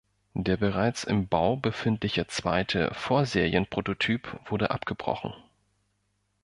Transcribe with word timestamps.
Der 0.33 0.57
bereits 0.57 1.03
im 1.03 1.27
Bau 1.27 1.57
befindliche 1.57 2.25
zweite 2.25 2.91
Vorserien-Prototyp 2.95 4.35
wurde 4.49 4.71
abgebrochen. 4.71 5.31